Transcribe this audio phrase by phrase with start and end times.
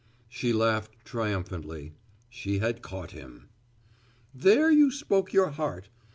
[0.27, 1.93] She laughed triumphantly.
[2.27, 3.49] She had caught him.
[4.33, 5.89] "There spoke your heart.